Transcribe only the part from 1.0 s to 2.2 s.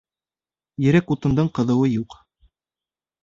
утындың ҡыҙыуы юҡ